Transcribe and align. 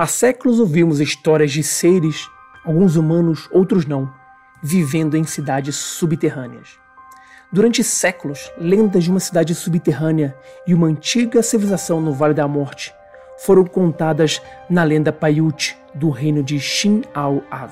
Há 0.00 0.06
séculos 0.06 0.58
ouvimos 0.58 0.98
histórias 0.98 1.52
de 1.52 1.62
seres, 1.62 2.26
alguns 2.64 2.96
humanos, 2.96 3.50
outros 3.52 3.84
não, 3.84 4.10
vivendo 4.62 5.14
em 5.14 5.24
cidades 5.24 5.76
subterrâneas. 5.76 6.78
Durante 7.52 7.84
séculos, 7.84 8.50
lendas 8.56 9.04
de 9.04 9.10
uma 9.10 9.20
cidade 9.20 9.54
subterrânea 9.54 10.34
e 10.66 10.72
uma 10.72 10.86
antiga 10.86 11.42
civilização 11.42 12.00
no 12.00 12.14
Vale 12.14 12.32
da 12.32 12.48
Morte 12.48 12.94
foram 13.40 13.62
contadas 13.62 14.40
na 14.70 14.84
lenda 14.84 15.12
Paiute 15.12 15.76
do 15.94 16.08
reino 16.08 16.42
de 16.42 16.58
Shin 16.58 17.02
Al 17.12 17.42
Av. 17.50 17.70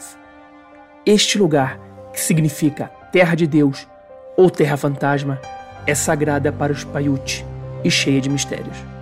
Este 1.07 1.39
lugar, 1.39 1.81
que 2.13 2.21
significa 2.21 2.89
Terra 3.11 3.37
de 3.37 3.47
Deus 3.47 3.89
ou 4.37 4.51
Terra 4.51 4.77
Fantasma, 4.77 5.41
é 5.87 5.95
sagrada 5.95 6.53
para 6.53 6.75
os 6.75 6.85
Paiute 6.85 7.43
e 7.83 7.91
cheia 7.91 8.21
de 8.21 8.29
mistérios. 8.29 8.98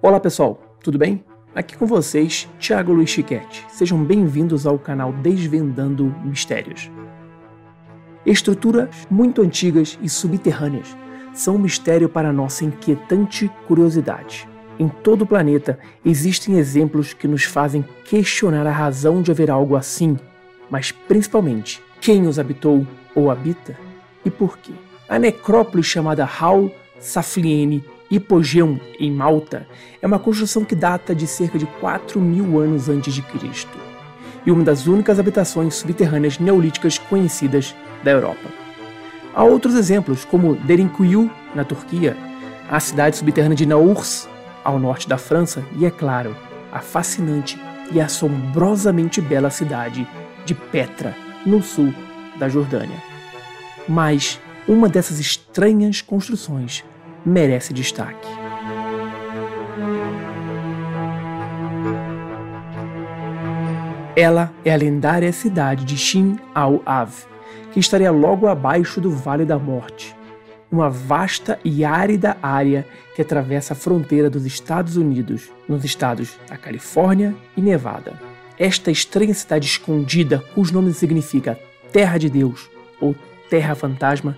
Olá 0.00 0.20
pessoal, 0.20 0.76
tudo 0.80 0.96
bem? 0.96 1.24
Aqui 1.52 1.76
com 1.76 1.84
vocês, 1.84 2.48
Thiago 2.60 2.92
Luiz 2.92 3.10
Chiquete. 3.10 3.66
Sejam 3.68 4.04
bem-vindos 4.04 4.64
ao 4.64 4.78
canal 4.78 5.12
Desvendando 5.12 6.14
Mistérios. 6.24 6.88
Estruturas 8.24 8.88
muito 9.10 9.42
antigas 9.42 9.98
e 10.00 10.08
subterrâneas 10.08 10.96
são 11.34 11.56
um 11.56 11.58
mistério 11.58 12.08
para 12.08 12.32
nossa 12.32 12.64
inquietante 12.64 13.50
curiosidade. 13.66 14.48
Em 14.78 14.88
todo 14.88 15.22
o 15.22 15.26
planeta 15.26 15.80
existem 16.04 16.58
exemplos 16.58 17.12
que 17.12 17.26
nos 17.26 17.42
fazem 17.42 17.84
questionar 18.04 18.68
a 18.68 18.72
razão 18.72 19.20
de 19.20 19.32
haver 19.32 19.50
algo 19.50 19.74
assim, 19.74 20.16
mas 20.70 20.92
principalmente 20.92 21.82
quem 22.00 22.24
os 22.28 22.38
habitou 22.38 22.86
ou 23.16 23.32
habita 23.32 23.76
e 24.24 24.30
por 24.30 24.58
quê. 24.58 24.72
A 25.08 25.18
necrópole 25.18 25.82
chamada 25.82 26.24
Hal 26.24 26.70
Safliene 27.00 27.82
Hipogeum, 28.10 28.78
em 28.98 29.12
Malta, 29.12 29.66
é 30.00 30.06
uma 30.06 30.18
construção 30.18 30.64
que 30.64 30.74
data 30.74 31.14
de 31.14 31.26
cerca 31.26 31.58
de 31.58 31.66
4 31.66 32.20
mil 32.20 32.58
anos 32.58 32.88
antes 32.88 33.12
de 33.12 33.22
Cristo 33.22 33.78
e 34.46 34.50
uma 34.50 34.64
das 34.64 34.86
únicas 34.86 35.18
habitações 35.18 35.74
subterrâneas 35.74 36.38
neolíticas 36.38 36.96
conhecidas 36.96 37.74
da 38.02 38.10
Europa. 38.10 38.48
Há 39.34 39.44
outros 39.44 39.74
exemplos, 39.74 40.24
como 40.24 40.54
Derinkuyu, 40.54 41.30
na 41.54 41.64
Turquia, 41.64 42.16
a 42.70 42.80
cidade 42.80 43.16
subterrânea 43.16 43.56
de 43.56 43.66
Naurs, 43.66 44.28
ao 44.64 44.78
norte 44.78 45.08
da 45.08 45.18
França, 45.18 45.62
e, 45.76 45.84
é 45.84 45.90
claro, 45.90 46.34
a 46.72 46.80
fascinante 46.80 47.60
e 47.92 48.00
assombrosamente 48.00 49.20
bela 49.20 49.50
cidade 49.50 50.08
de 50.44 50.54
Petra, 50.54 51.14
no 51.44 51.62
sul 51.62 51.92
da 52.38 52.48
Jordânia. 52.48 52.96
Mas 53.88 54.40
uma 54.66 54.88
dessas 54.88 55.18
estranhas 55.18 56.00
construções 56.00 56.84
merece 57.28 57.72
destaque. 57.72 58.28
Ela 64.16 64.52
é 64.64 64.72
a 64.72 64.76
lendária 64.76 65.32
cidade 65.32 65.84
de 65.84 65.96
Shin 65.96 66.38
al-Av, 66.52 67.26
que 67.72 67.78
estaria 67.78 68.10
logo 68.10 68.48
abaixo 68.48 69.00
do 69.00 69.10
Vale 69.10 69.44
da 69.44 69.58
Morte, 69.58 70.16
uma 70.72 70.90
vasta 70.90 71.58
e 71.64 71.84
árida 71.84 72.36
área 72.42 72.84
que 73.14 73.22
atravessa 73.22 73.74
a 73.74 73.76
fronteira 73.76 74.28
dos 74.28 74.44
Estados 74.44 74.96
Unidos, 74.96 75.50
nos 75.68 75.84
estados 75.84 76.36
da 76.48 76.56
Califórnia 76.56 77.34
e 77.56 77.60
Nevada. 77.60 78.20
Esta 78.58 78.90
estranha 78.90 79.32
cidade 79.34 79.66
escondida, 79.66 80.42
cujo 80.52 80.74
nome 80.74 80.92
significa 80.92 81.58
Terra 81.92 82.18
de 82.18 82.28
Deus 82.28 82.68
ou 83.00 83.14
Terra 83.48 83.76
Fantasma, 83.76 84.36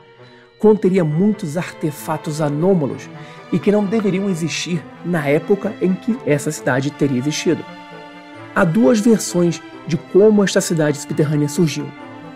conteria 0.60 1.02
muitos 1.02 1.56
artefatos 1.56 2.40
anômalos 2.40 3.08
e 3.50 3.58
que 3.58 3.72
não 3.72 3.84
deveriam 3.84 4.28
existir 4.28 4.80
na 5.04 5.26
época 5.26 5.74
em 5.80 5.94
que 5.94 6.16
essa 6.24 6.52
cidade 6.52 6.90
teria 6.92 7.18
existido. 7.18 7.64
Há 8.54 8.62
duas 8.62 9.00
versões 9.00 9.60
de 9.86 9.96
como 9.96 10.44
esta 10.44 10.60
cidade 10.60 10.98
subterrânea 10.98 11.48
surgiu, 11.48 11.86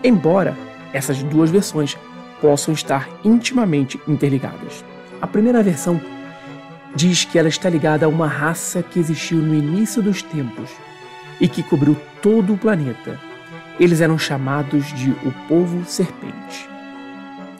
embora 0.03 0.57
essas 0.91 1.21
duas 1.23 1.51
versões 1.51 1.97
possam 2.41 2.73
estar 2.73 3.07
intimamente 3.23 3.99
interligadas. 4.07 4.83
A 5.21 5.27
primeira 5.27 5.61
versão 5.61 6.01
diz 6.95 7.25
que 7.25 7.37
ela 7.37 7.47
está 7.47 7.69
ligada 7.69 8.05
a 8.05 8.09
uma 8.09 8.27
raça 8.27 8.81
que 8.81 8.99
existiu 8.99 9.37
no 9.37 9.53
início 9.53 10.01
dos 10.01 10.21
tempos 10.21 10.69
e 11.39 11.47
que 11.47 11.61
cobriu 11.61 11.95
todo 12.21 12.53
o 12.53 12.57
planeta. 12.57 13.19
Eles 13.79 14.01
eram 14.01 14.17
chamados 14.17 14.91
de 14.93 15.11
o 15.11 15.31
povo 15.47 15.85
serpente. 15.85 16.74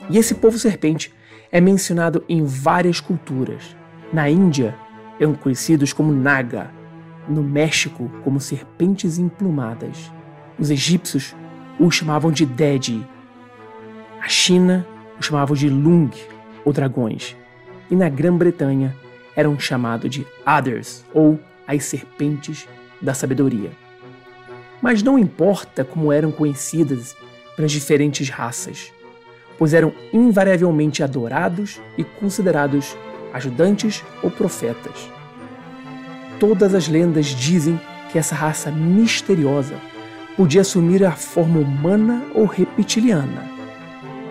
E 0.08 0.18
esse 0.18 0.34
povo 0.34 0.58
serpente 0.58 1.12
é 1.50 1.60
mencionado 1.60 2.24
em 2.28 2.44
várias 2.44 3.00
culturas. 3.00 3.76
Na 4.12 4.30
Índia, 4.30 4.76
eram 5.18 5.34
conhecidos 5.34 5.92
como 5.92 6.12
Naga, 6.12 6.70
no 7.28 7.42
México, 7.42 8.10
como 8.22 8.40
serpentes 8.40 9.18
emplumadas. 9.18 10.12
Os 10.58 10.70
egípcios 10.70 11.34
os 11.78 11.94
chamavam 11.94 12.30
de 12.30 12.46
Dedi. 12.46 13.06
A 14.20 14.28
China 14.28 14.86
os 15.18 15.26
chamavam 15.26 15.56
de 15.56 15.68
Lung, 15.68 16.10
ou 16.64 16.72
dragões. 16.72 17.36
E 17.90 17.96
na 17.96 18.08
Grã-Bretanha 18.08 18.94
eram 19.34 19.58
chamados 19.58 20.10
de 20.10 20.26
Others, 20.46 21.04
ou 21.12 21.38
as 21.66 21.84
serpentes 21.84 22.68
da 23.00 23.12
sabedoria. 23.12 23.70
Mas 24.80 25.02
não 25.02 25.18
importa 25.18 25.84
como 25.84 26.12
eram 26.12 26.30
conhecidas 26.30 27.16
pelas 27.56 27.72
diferentes 27.72 28.28
raças 28.28 28.92
pois 29.58 29.74
eram 29.74 29.92
invariavelmente 30.12 31.02
adorados 31.02 31.80
e 31.96 32.04
considerados 32.04 32.96
ajudantes 33.32 34.04
ou 34.22 34.30
profetas. 34.30 35.10
Todas 36.38 36.74
as 36.74 36.88
lendas 36.88 37.26
dizem 37.26 37.80
que 38.10 38.18
essa 38.18 38.34
raça 38.34 38.70
misteriosa 38.70 39.74
podia 40.36 40.60
assumir 40.60 41.04
a 41.04 41.12
forma 41.12 41.60
humana 41.60 42.24
ou 42.34 42.44
reptiliana, 42.44 43.44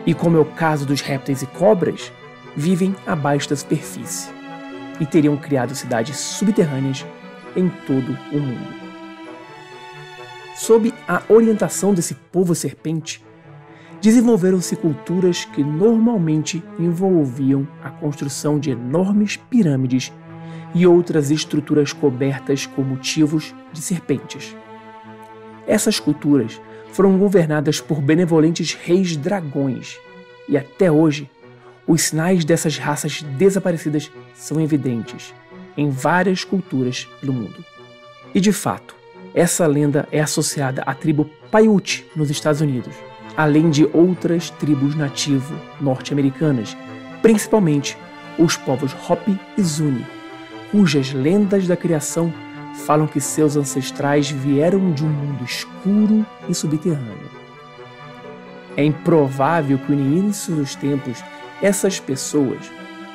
e 0.05 0.13
como 0.13 0.37
é 0.37 0.39
o 0.39 0.45
caso 0.45 0.85
dos 0.85 1.01
répteis 1.01 1.41
e 1.41 1.47
cobras, 1.47 2.11
vivem 2.55 2.95
abaixo 3.07 3.49
da 3.49 3.55
superfície 3.55 4.29
e 4.99 5.05
teriam 5.05 5.35
criado 5.35 5.73
cidades 5.73 6.17
subterrâneas 6.17 7.05
em 7.55 7.67
todo 7.87 8.17
o 8.31 8.39
mundo. 8.39 8.85
Sob 10.55 10.93
a 11.07 11.21
orientação 11.27 11.93
desse 11.93 12.13
povo 12.13 12.53
serpente, 12.53 13.24
desenvolveram-se 14.05 14.75
culturas 14.75 15.45
que 15.45 15.63
normalmente 15.63 16.63
envolviam 16.77 17.67
a 17.83 17.89
construção 17.89 18.59
de 18.59 18.69
enormes 18.69 19.35
pirâmides 19.35 20.13
e 20.75 20.85
outras 20.85 21.31
estruturas 21.31 21.91
cobertas 21.91 22.67
com 22.67 22.83
motivos 22.83 23.55
de 23.73 23.81
serpentes. 23.81 24.55
Essas 25.65 25.99
culturas 25.99 26.61
foram 26.91 27.17
governadas 27.17 27.81
por 27.81 27.99
benevolentes 27.99 28.75
reis 28.75 29.17
dragões 29.17 29.97
e 30.47 30.55
até 30.55 30.91
hoje 30.91 31.27
os 31.87 32.03
sinais 32.03 32.45
dessas 32.45 32.77
raças 32.77 33.23
desaparecidas 33.23 34.11
são 34.35 34.61
evidentes 34.61 35.33
em 35.75 35.89
várias 35.89 36.43
culturas 36.43 37.07
do 37.23 37.33
mundo. 37.33 37.65
E 38.35 38.39
de 38.39 38.51
fato, 38.51 38.95
essa 39.33 39.65
lenda 39.65 40.07
é 40.11 40.21
associada 40.21 40.83
à 40.83 40.93
tribo 40.93 41.27
Paiute 41.49 42.05
nos 42.15 42.29
Estados 42.29 42.61
Unidos 42.61 42.93
além 43.37 43.69
de 43.69 43.87
outras 43.93 44.49
tribos 44.49 44.95
nativo 44.95 45.55
norte-americanas, 45.79 46.75
principalmente 47.21 47.97
os 48.37 48.57
povos 48.57 48.95
Hopi 49.07 49.39
e 49.57 49.61
Zuni, 49.61 50.05
cujas 50.71 51.11
lendas 51.13 51.67
da 51.67 51.75
criação 51.75 52.33
falam 52.85 53.07
que 53.07 53.21
seus 53.21 53.55
ancestrais 53.55 54.29
vieram 54.29 54.91
de 54.91 55.03
um 55.03 55.09
mundo 55.09 55.43
escuro 55.43 56.25
e 56.49 56.53
subterrâneo. 56.53 57.31
É 58.75 58.83
improvável 58.83 59.77
que 59.77 59.91
no 59.91 60.01
início 60.01 60.53
dos 60.53 60.75
tempos 60.75 61.23
essas 61.61 61.99
pessoas, 61.99 62.69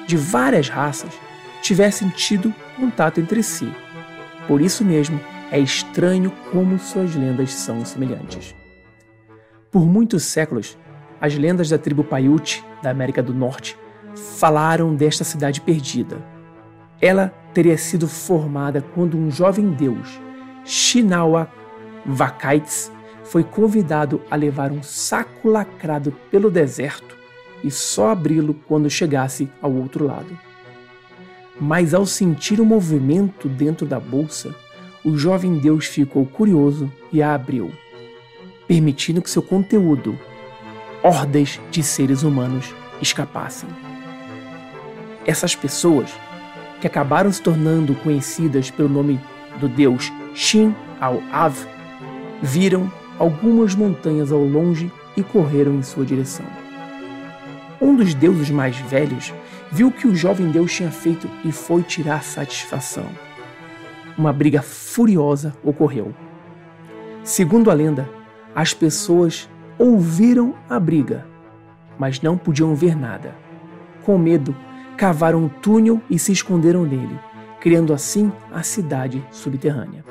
de 0.07 0.17
várias 0.17 0.69
raças, 0.69 1.13
tivessem 1.61 2.09
tido 2.09 2.55
contato 2.77 3.21
entre 3.21 3.43
si. 3.43 3.71
Por 4.49 4.63
isso 4.63 4.85
mesmo, 4.85 5.21
é 5.53 5.59
estranho 5.59 6.33
como 6.51 6.79
suas 6.79 7.15
lendas 7.15 7.53
são 7.53 7.85
semelhantes. 7.85 8.55
Por 9.71 9.87
muitos 9.87 10.25
séculos, 10.25 10.77
as 11.21 11.37
lendas 11.37 11.69
da 11.69 11.79
tribo 11.79 12.03
Paiute, 12.03 12.65
da 12.83 12.91
América 12.91 13.23
do 13.23 13.33
Norte, 13.33 13.79
falaram 14.37 14.97
desta 14.97 15.23
cidade 15.23 15.61
perdida. 15.61 16.19
Ela 17.01 17.33
teria 17.55 17.79
sido 17.79 18.09
formada 18.09 18.85
quando 18.95 19.17
um 19.17 19.31
jovem 19.31 19.71
deus, 19.71 20.21
Shinawa 20.65 21.49
Vakaits, 22.05 22.91
foi 23.23 23.45
convidado 23.45 24.21
a 24.29 24.35
levar 24.35 24.73
um 24.73 24.83
saco 24.83 25.49
lacrado 25.49 26.13
pelo 26.33 26.51
deserto 26.51 27.17
e 27.63 27.71
só 27.71 28.11
abri-lo 28.11 28.55
quando 28.67 28.91
chegasse 28.91 29.49
ao 29.63 29.73
outro 29.73 30.05
lado. 30.05 30.37
Mas 31.61 31.95
ao 31.95 32.05
sentir 32.05 32.59
o 32.59 32.65
um 32.65 32.67
movimento 32.67 33.49
dentro 33.49 33.87
da 33.87 34.01
bolsa, 34.01 34.53
o 35.05 35.17
jovem 35.17 35.59
Deus 35.59 35.87
ficou 35.87 36.27
curioso 36.27 36.93
e 37.13 37.23
a 37.23 37.35
abriu, 37.35 37.71
permitindo 38.71 39.21
que 39.21 39.29
seu 39.29 39.43
conteúdo, 39.43 40.17
hordas 41.03 41.59
de 41.73 41.83
seres 41.83 42.23
humanos, 42.23 42.73
escapassem. 43.03 43.69
Essas 45.27 45.57
pessoas, 45.57 46.09
que 46.81 46.87
acabaram 46.87 47.33
se 47.33 47.43
tornando 47.43 47.97
conhecidas 47.97 48.71
pelo 48.71 48.89
nome 48.89 49.19
do 49.59 49.69
deus 49.69 50.13
Shin 50.37 50.73
al-Av, 51.01 51.67
viram 52.41 52.89
algumas 53.19 53.75
montanhas 53.75 54.31
ao 54.31 54.45
longe 54.45 54.89
e 55.17 55.23
correram 55.25 55.75
em 55.75 55.83
sua 55.83 56.07
direção. 56.07 56.47
Um 57.81 57.97
dos 57.97 58.15
deuses 58.15 58.51
mais 58.51 58.77
velhos 58.77 59.35
viu 59.73 59.89
o 59.89 59.93
que 59.93 60.07
o 60.07 60.15
jovem 60.15 60.49
deus 60.49 60.73
tinha 60.73 60.93
feito 60.93 61.29
e 61.45 61.51
foi 61.51 61.83
tirar 61.83 62.23
satisfação. 62.23 63.07
Uma 64.17 64.33
briga 64.33 64.63
furiosa 64.63 65.57
ocorreu. 65.65 66.15
Segundo 67.25 67.69
a 67.69 67.75
lenda, 67.75 68.20
as 68.55 68.75
pessoas 68.75 69.49
ouviram 69.79 70.55
a 70.69 70.79
briga, 70.79 71.27
mas 71.99 72.21
não 72.21 72.37
podiam 72.37 72.75
ver 72.75 72.97
nada. 72.97 73.35
Com 74.05 74.19
medo, 74.19 74.55
cavaram 74.97 75.45
um 75.45 75.49
túnel 75.49 76.01
e 76.11 76.19
se 76.19 76.33
esconderam 76.33 76.85
nele, 76.85 77.19
criando 77.61 77.93
assim 77.93 78.33
a 78.53 78.63
cidade 78.63 79.25
subterrânea. 79.31 80.05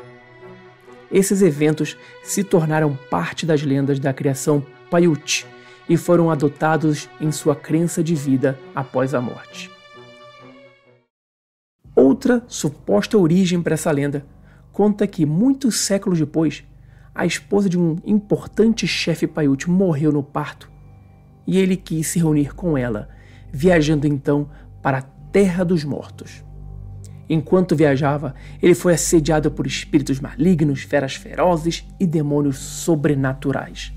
Esses 1.12 1.41
eventos 1.41 1.97
se 2.24 2.44
tornaram 2.44 2.97
parte 3.09 3.45
das 3.45 3.63
lendas 3.63 4.00
da 4.00 4.13
criação 4.13 4.63
Paiute 4.89 5.45
e 5.88 5.97
foram 5.97 6.30
adotados 6.30 7.09
em 7.19 7.31
sua 7.31 7.56
crença 7.56 8.03
de 8.03 8.13
vida 8.13 8.57
após 8.75 9.13
a 9.13 9.21
morte. 9.21 9.71
Outra 11.95 12.44
suposta 12.47 13.18
origem 13.18 13.62
para 13.62 13.74
essa 13.74 13.92
lenda 13.92 14.25
conta 14.71 15.06
que, 15.06 15.25
muitos 15.25 15.80
séculos 15.80 16.19
depois, 16.19 16.63
a 17.19 17.25
esposa 17.25 17.68
de 17.68 17.77
um 17.77 17.98
importante 18.06 18.88
chefe 18.88 19.27
Paiute 19.27 19.69
morreu 19.69 20.10
no 20.10 20.24
parto 20.24 20.71
e 21.45 21.57
ele 21.57 21.75
quis 21.75 22.07
se 22.07 22.18
reunir 22.18 22.56
com 22.56 22.77
ela, 22.77 23.10
viajando 23.51 24.07
então 24.07 24.50
para 24.81 25.00
a 25.00 25.01
Terra 25.01 25.66
dos 25.66 25.83
Mortos. 25.83 26.45
Enquanto 27.30 27.75
viajava, 27.75 28.33
ele 28.62 28.74
foi 28.74 28.94
assediado 28.94 29.51
por 29.51 29.68
espíritos 29.68 30.21
malignos, 30.21 30.83
feras 30.83 31.16
ferozes 31.16 31.86
e 32.00 32.07
demônios 32.07 32.57
sobrenaturais. 32.57 33.92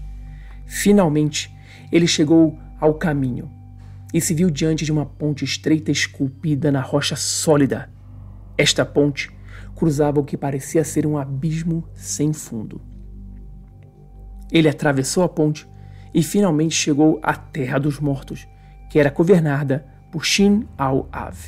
Finalmente, 0.67 1.49
ele 1.93 2.09
chegou 2.09 2.59
ao 2.81 2.95
caminho 2.95 3.49
e 4.13 4.21
se 4.21 4.35
viu 4.35 4.51
diante 4.51 4.85
de 4.85 4.91
uma 4.91 5.07
ponte 5.07 5.45
estreita 5.45 5.93
esculpida 5.93 6.73
na 6.73 6.81
rocha 6.81 7.15
sólida. 7.15 7.89
Esta 8.59 8.85
ponte 8.85 9.31
cruzava 9.77 10.19
o 10.19 10.25
que 10.25 10.37
parecia 10.37 10.83
ser 10.83 11.07
um 11.07 11.17
abismo 11.17 11.85
sem 11.95 12.33
fundo. 12.33 12.91
Ele 14.52 14.69
atravessou 14.69 15.25
a 15.25 15.28
ponte 15.28 15.66
e 16.14 16.22
finalmente 16.22 16.75
chegou 16.75 17.19
à 17.22 17.34
Terra 17.34 17.78
dos 17.78 17.99
Mortos, 17.99 18.46
que 18.90 18.99
era 18.99 19.10
governada 19.10 19.87
por 20.12 20.26
Shin 20.26 20.69
al-Av. 20.76 21.38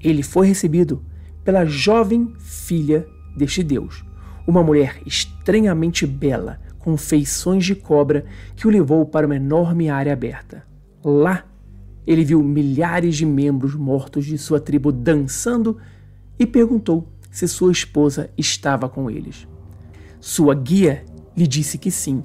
Ele 0.00 0.22
foi 0.22 0.48
recebido 0.48 1.04
pela 1.44 1.66
jovem 1.66 2.32
filha 2.38 3.06
deste 3.36 3.62
deus, 3.62 4.02
uma 4.46 4.62
mulher 4.62 5.00
estranhamente 5.04 6.06
bela, 6.06 6.58
com 6.78 6.96
feições 6.96 7.64
de 7.64 7.74
cobra 7.74 8.24
que 8.56 8.66
o 8.66 8.70
levou 8.70 9.04
para 9.06 9.26
uma 9.26 9.36
enorme 9.36 9.88
área 9.88 10.12
aberta. 10.12 10.64
Lá, 11.02 11.44
ele 12.06 12.24
viu 12.24 12.42
milhares 12.42 13.16
de 13.16 13.24
membros 13.24 13.74
mortos 13.74 14.24
de 14.24 14.36
sua 14.36 14.60
tribo 14.60 14.92
dançando 14.92 15.78
e 16.38 16.46
perguntou 16.46 17.08
se 17.30 17.48
sua 17.48 17.72
esposa 17.72 18.30
estava 18.36 18.88
com 18.88 19.10
eles. 19.10 19.48
Sua 20.20 20.54
guia 20.54 21.04
lhe 21.36 21.46
disse 21.46 21.78
que 21.78 21.90
sim, 21.90 22.22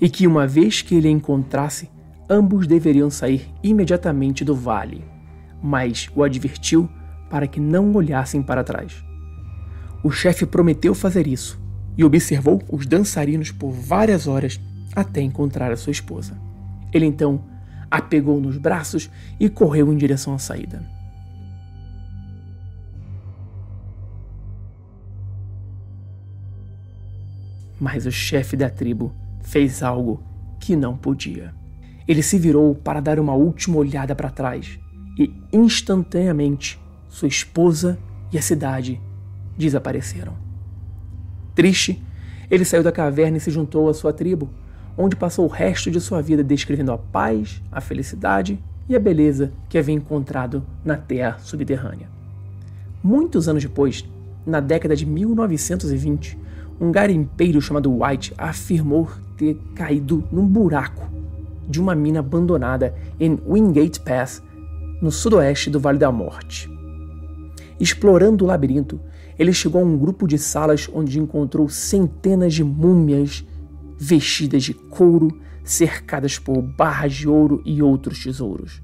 e 0.00 0.08
que 0.08 0.26
uma 0.26 0.46
vez 0.46 0.82
que 0.82 0.94
ele 0.94 1.08
a 1.08 1.10
encontrasse, 1.10 1.90
ambos 2.28 2.66
deveriam 2.66 3.10
sair 3.10 3.48
imediatamente 3.62 4.44
do 4.44 4.54
vale, 4.54 5.04
mas 5.62 6.10
o 6.14 6.22
advertiu 6.22 6.88
para 7.30 7.46
que 7.46 7.60
não 7.60 7.92
olhassem 7.94 8.42
para 8.42 8.64
trás. 8.64 9.04
O 10.02 10.10
chefe 10.10 10.44
prometeu 10.44 10.94
fazer 10.94 11.26
isso, 11.26 11.60
e 11.96 12.04
observou 12.04 12.62
os 12.70 12.86
dançarinos 12.86 13.50
por 13.50 13.70
várias 13.70 14.26
horas 14.26 14.60
até 14.94 15.20
encontrar 15.20 15.72
a 15.72 15.76
sua 15.76 15.92
esposa. 15.92 16.36
Ele 16.92 17.06
então 17.06 17.44
a 17.90 18.00
pegou 18.00 18.40
nos 18.40 18.58
braços 18.58 19.10
e 19.38 19.48
correu 19.48 19.92
em 19.92 19.96
direção 19.96 20.34
à 20.34 20.38
saída. 20.38 20.84
Mas 27.84 28.06
o 28.06 28.10
chefe 28.10 28.56
da 28.56 28.70
tribo 28.70 29.12
fez 29.42 29.82
algo 29.82 30.22
que 30.58 30.74
não 30.74 30.96
podia. 30.96 31.54
Ele 32.08 32.22
se 32.22 32.38
virou 32.38 32.74
para 32.74 32.98
dar 32.98 33.20
uma 33.20 33.34
última 33.34 33.76
olhada 33.76 34.14
para 34.14 34.30
trás 34.30 34.80
e 35.18 35.30
instantaneamente 35.52 36.80
sua 37.10 37.28
esposa 37.28 37.98
e 38.32 38.38
a 38.38 38.42
cidade 38.42 38.98
desapareceram. 39.58 40.32
Triste, 41.54 42.02
ele 42.50 42.64
saiu 42.64 42.82
da 42.82 42.90
caverna 42.90 43.36
e 43.36 43.40
se 43.40 43.50
juntou 43.50 43.86
à 43.90 43.92
sua 43.92 44.14
tribo, 44.14 44.48
onde 44.96 45.14
passou 45.14 45.44
o 45.44 45.50
resto 45.50 45.90
de 45.90 46.00
sua 46.00 46.22
vida 46.22 46.42
descrevendo 46.42 46.90
a 46.90 46.96
paz, 46.96 47.62
a 47.70 47.82
felicidade 47.82 48.58
e 48.88 48.96
a 48.96 48.98
beleza 48.98 49.52
que 49.68 49.76
havia 49.76 49.94
encontrado 49.94 50.64
na 50.82 50.96
terra 50.96 51.36
subterrânea. 51.38 52.08
Muitos 53.02 53.46
anos 53.46 53.62
depois, 53.62 54.08
na 54.46 54.60
década 54.60 54.96
de 54.96 55.04
1920, 55.04 56.44
um 56.80 56.90
garimpeiro 56.90 57.60
chamado 57.60 58.02
White 58.02 58.34
afirmou 58.36 59.08
ter 59.36 59.56
caído 59.74 60.24
num 60.30 60.46
buraco 60.46 61.10
de 61.68 61.80
uma 61.80 61.94
mina 61.94 62.20
abandonada 62.20 62.94
em 63.18 63.38
Wingate 63.46 64.00
Pass, 64.00 64.42
no 65.00 65.10
sudoeste 65.10 65.70
do 65.70 65.80
Vale 65.80 65.98
da 65.98 66.10
Morte. 66.12 66.70
Explorando 67.80 68.44
o 68.44 68.48
labirinto, 68.48 69.00
ele 69.38 69.52
chegou 69.52 69.82
a 69.82 69.84
um 69.84 69.98
grupo 69.98 70.26
de 70.26 70.38
salas 70.38 70.88
onde 70.92 71.18
encontrou 71.18 71.68
centenas 71.68 72.54
de 72.54 72.62
múmias 72.62 73.44
vestidas 73.98 74.62
de 74.62 74.74
couro, 74.74 75.40
cercadas 75.64 76.38
por 76.38 76.60
barras 76.62 77.14
de 77.14 77.28
ouro 77.28 77.62
e 77.64 77.82
outros 77.82 78.22
tesouros. 78.22 78.82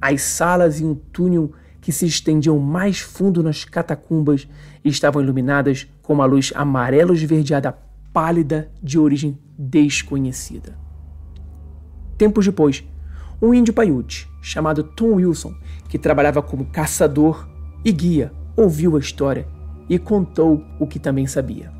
As 0.00 0.22
salas 0.22 0.80
e 0.80 0.84
um 0.84 0.94
túnel 0.94 1.52
que 1.80 1.92
se 1.92 2.04
estendiam 2.04 2.58
mais 2.58 2.98
fundo 3.00 3.42
nas 3.42 3.64
catacumbas 3.64 4.48
estavam 4.84 5.22
iluminadas 5.22 5.86
com 6.06 6.14
uma 6.14 6.24
luz 6.24 6.52
amarelo 6.54 7.12
esverdeada 7.12 7.76
pálida 8.12 8.70
de 8.80 8.98
origem 8.98 9.38
desconhecida. 9.58 10.78
Tempos 12.16 12.46
depois, 12.46 12.84
um 13.42 13.52
índio 13.52 13.74
paiute 13.74 14.30
chamado 14.40 14.84
Tom 14.84 15.16
Wilson, 15.16 15.54
que 15.88 15.98
trabalhava 15.98 16.40
como 16.40 16.66
caçador 16.66 17.48
e 17.84 17.92
guia 17.92 18.32
ouviu 18.56 18.96
a 18.96 19.00
história 19.00 19.46
e 19.88 19.98
contou 19.98 20.64
o 20.78 20.86
que 20.86 20.98
também 20.98 21.26
sabia. 21.26 21.72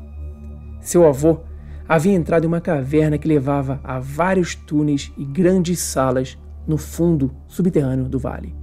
Seu 0.81 1.07
avô 1.07 1.39
havia 1.87 2.13
entrado 2.13 2.43
em 2.43 2.47
uma 2.47 2.61
caverna 2.61 3.17
que 3.17 3.27
levava 3.27 3.79
a 3.83 3.97
vários 3.97 4.53
túneis 4.53 5.11
e 5.17 5.23
grandes 5.23 5.79
salas 5.79 6.37
no 6.67 6.77
fundo 6.77 7.33
subterrâneo 7.47 8.09
do 8.09 8.19
vale. 8.19 8.53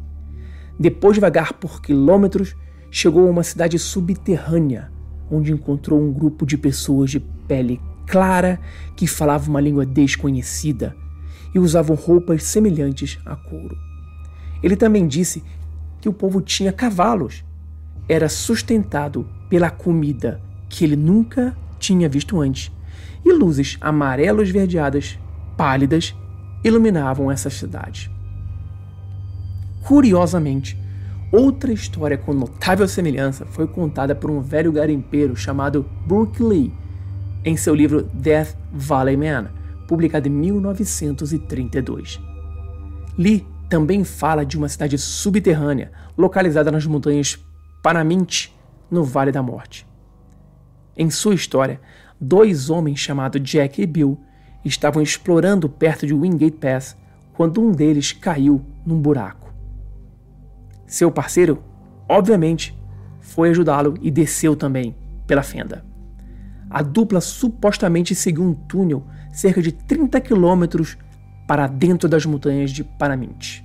Depois 0.79 1.15
de 1.15 1.21
vagar 1.21 1.55
por 1.55 1.81
quilômetros, 1.81 2.55
chegou 2.91 3.27
a 3.27 3.31
uma 3.31 3.43
cidade 3.43 3.79
subterrânea, 3.79 4.93
onde 5.31 5.53
encontrou 5.53 6.01
um 6.01 6.13
grupo 6.13 6.47
de 6.47 6.57
pessoas 6.57 7.11
de 7.11 7.21
pele 7.21 7.81
clara 8.07 8.61
que 8.97 9.07
falavam 9.07 9.51
uma 9.51 9.61
língua 9.61 9.87
desconhecida 9.87 10.95
e 11.55 11.59
usavam 11.59 11.97
roupas 11.97 12.45
semelhantes 12.45 13.19
a 13.25 13.37
couro. 13.37 13.77
Ele 14.63 14.77
também 14.77 15.07
disse 15.07 15.43
que 16.01 16.09
o 16.09 16.13
povo 16.13 16.41
tinha 16.41 16.73
cavalos 16.73 17.45
era 18.09 18.29
sustentado 18.29 19.27
pela 19.49 19.71
comida 19.71 20.41
que 20.69 20.85
ele 20.85 20.97
nunca 20.97 21.57
tinha 21.79 22.09
visto 22.09 22.41
antes, 22.41 22.71
e 23.25 23.33
luzes 23.33 23.79
amarelo-esverdeadas, 23.81 25.19
pálidas, 25.57 26.15
iluminavam 26.63 27.31
essa 27.31 27.49
cidade. 27.49 28.11
Curiosamente, 29.83 30.79
outra 31.31 31.73
história 31.73 32.17
com 32.17 32.33
notável 32.33 32.87
semelhança 32.87 33.45
foi 33.47 33.67
contada 33.67 34.15
por 34.15 34.31
um 34.31 34.41
velho 34.41 34.73
garimpeiro 34.73 35.37
chamado 35.37 35.85
Brooke 36.07 36.43
Lee 36.43 36.73
em 37.45 37.57
seu 37.57 37.75
livro 37.75 38.09
Death 38.15 38.57
Valley 38.73 39.17
Man, 39.17 39.51
publicado 39.87 40.29
em 40.29 40.31
1932. 40.31 42.21
Lee 43.19 43.47
também 43.69 44.03
fala 44.03 44.45
de 44.45 44.57
uma 44.57 44.69
cidade 44.69 44.97
subterrânea 44.97 45.93
localizada 46.17 46.71
nas 46.71 46.87
montanhas 46.87 47.39
Panamint, 47.83 48.49
no 48.91 49.05
Vale 49.05 49.31
da 49.31 49.43
Morte. 49.43 49.87
Em 50.97 51.11
sua 51.11 51.35
história, 51.35 51.81
dois 52.21 52.71
homens 52.71 52.99
chamados 52.99 53.43
Jack 53.43 53.83
e 53.83 53.87
Bill 53.87 54.19
estavam 54.65 55.03
explorando 55.03 55.69
perto 55.69 56.07
de 56.07 56.15
Wingate 56.15 56.57
Pass 56.57 56.97
quando 57.35 57.61
um 57.61 57.73
deles 57.73 58.13
caiu 58.13 58.65
num 58.87 58.99
buraco. 58.99 59.53
Seu 60.87 61.11
parceiro, 61.11 61.63
obviamente, 62.09 62.79
foi 63.21 63.51
ajudá-lo 63.51 63.95
e 64.01 64.11
desceu 64.11 64.55
também, 64.55 64.95
pela 65.27 65.43
fenda. 65.43 65.85
A 66.69 66.83
dupla 66.83 67.21
supostamente 67.21 68.15
seguiu 68.15 68.45
um 68.45 68.55
túnel 68.55 69.05
cerca 69.33 69.63
de 69.63 69.73
30 69.73 70.21
quilômetros 70.21 70.97
para 71.47 71.67
dentro 71.67 72.09
das 72.09 72.25
montanhas 72.27 72.71
de 72.71 72.85
Panamint. 72.85 73.63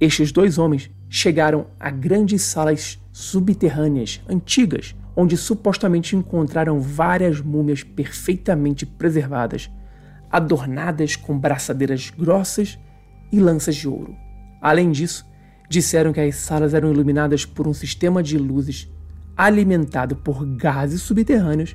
Estes 0.00 0.32
dois 0.32 0.58
homens 0.58 0.90
chegaram 1.08 1.66
a 1.78 1.90
grandes 1.90 2.42
salas 2.42 3.00
subterrâneas 3.12 4.20
antigas, 4.28 4.96
onde 5.14 5.36
supostamente 5.36 6.16
encontraram 6.16 6.80
várias 6.80 7.40
múmias 7.40 7.82
perfeitamente 7.82 8.84
preservadas, 8.84 9.70
adornadas 10.30 11.14
com 11.14 11.38
braçadeiras 11.38 12.10
grossas 12.10 12.78
e 13.30 13.38
lanças 13.38 13.76
de 13.76 13.86
ouro. 13.86 14.16
Além 14.60 14.90
disso, 14.90 15.30
disseram 15.72 16.12
que 16.12 16.20
as 16.20 16.36
salas 16.36 16.74
eram 16.74 16.92
iluminadas 16.92 17.46
por 17.46 17.66
um 17.66 17.72
sistema 17.72 18.22
de 18.22 18.36
luzes 18.36 18.92
alimentado 19.34 20.14
por 20.14 20.44
gases 20.44 21.00
subterrâneos. 21.00 21.74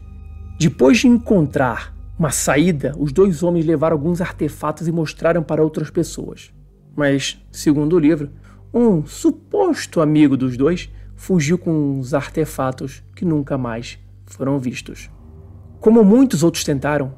Depois 0.60 1.00
de 1.00 1.08
encontrar 1.08 1.96
uma 2.18 2.30
saída, 2.30 2.94
os 2.98 3.12
dois 3.12 3.42
homens 3.42 3.66
levaram 3.66 3.96
alguns 3.96 4.22
artefatos 4.22 4.88
e 4.88 4.92
mostraram 4.92 5.42
para 5.42 5.63
outras 5.63 5.89
pessoas. 5.89 6.54
Mas, 6.96 7.44
segundo 7.51 7.96
o 7.96 8.00
livro, 8.00 8.30
um 8.72 9.04
suposto 9.06 10.00
amigo 10.00 10.38
dos 10.38 10.56
dois 10.56 10.89
fugiu 11.16 11.58
com 11.58 12.00
os 12.00 12.13
artefatos 12.13 13.04
que 13.16 13.25
nunca 13.25 13.58
mais 13.58 13.98
foram 14.27 14.60
vistos. 14.60 15.10
Como 15.80 16.04
muitos 16.04 16.44
outros 16.44 16.63
tentaram, 16.63 17.16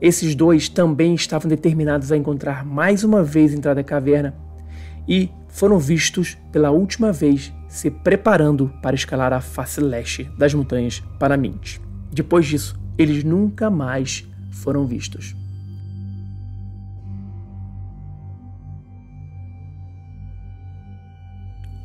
esses 0.00 0.34
dois 0.36 0.68
também 0.68 1.14
estavam 1.14 1.48
determinados 1.48 2.12
a 2.12 2.16
encontrar 2.16 2.64
mais 2.64 3.02
uma 3.02 3.22
vez 3.22 3.52
a 3.52 3.56
entrada 3.56 3.82
da 3.82 3.84
caverna 3.84 4.34
e 5.08 5.28
foram 5.54 5.78
vistos 5.78 6.36
pela 6.50 6.72
última 6.72 7.12
vez 7.12 7.52
se 7.68 7.88
preparando 7.88 8.74
para 8.82 8.96
escalar 8.96 9.32
a 9.32 9.40
face 9.40 9.80
leste 9.80 10.24
das 10.36 10.52
montanhas 10.52 11.00
Paramint. 11.16 11.78
Depois 12.12 12.44
disso, 12.44 12.76
eles 12.98 13.22
nunca 13.22 13.70
mais 13.70 14.28
foram 14.50 14.84
vistos. 14.84 15.36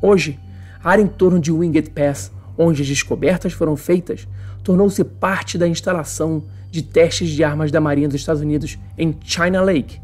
Hoje, 0.02 0.40
a 0.82 0.90
área 0.90 1.02
em 1.02 1.06
torno 1.06 1.38
de 1.38 1.52
Winged 1.52 1.90
Pass, 1.90 2.32
onde 2.58 2.82
as 2.82 2.88
descobertas 2.88 3.52
foram 3.52 3.76
feitas, 3.76 4.26
tornou-se 4.64 5.04
parte 5.04 5.56
da 5.56 5.68
instalação 5.68 6.42
de 6.72 6.82
testes 6.82 7.28
de 7.30 7.44
armas 7.44 7.70
da 7.70 7.80
Marinha 7.80 8.08
dos 8.08 8.20
Estados 8.20 8.42
Unidos 8.42 8.76
em 8.98 9.16
China 9.22 9.60
Lake 9.60 10.00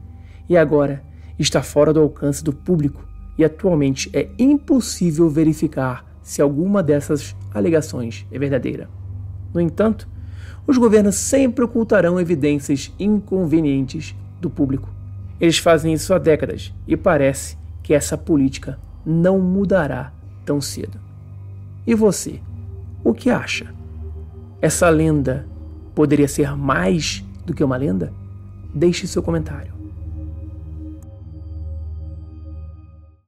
e 0.49 0.57
agora 0.57 1.03
está 1.37 1.65
fora 1.65 1.93
do 1.93 2.01
alcance 2.01 2.45
do 2.45 2.53
público 2.53 3.16
e 3.39 3.45
atualmente 3.45 4.11
é 4.13 4.29
impossível 4.39 5.29
verificar 5.29 6.05
se 6.23 6.43
alguma 6.43 6.83
dessas 6.83 7.37
alegações 7.55 8.27
é 8.33 8.39
verdadeira. 8.39 8.89
No 9.55 9.61
entanto, 9.61 10.09
os 10.67 10.77
governos 10.77 11.15
sempre 11.15 11.65
ocultarão 11.65 12.19
evidências 12.19 12.93
inconvenientes 12.99 14.15
do 14.41 14.51
público. 14.51 14.89
Eles 15.41 15.59
fazem 15.59 15.93
isso 15.93 16.13
há 16.13 16.19
décadas 16.19 16.75
e 16.87 16.97
parece 16.97 17.57
que 17.83 17.95
essa 17.95 18.19
política 18.19 18.79
não 19.05 19.39
mudará 19.39 20.13
tão 20.45 20.61
cedo. 20.61 20.99
E 21.87 21.95
você, 21.95 22.41
o 23.05 23.15
que 23.15 23.31
acha? 23.31 23.73
Essa 24.61 24.89
lenda 24.89 25.47
poderia 25.95 26.27
ser 26.27 26.57
mais 26.57 27.25
do 27.45 27.55
que 27.55 27.63
uma 27.63 27.77
lenda? 27.77 28.13
Deixe 28.75 29.07
seu 29.07 29.23
comentário. 29.23 29.76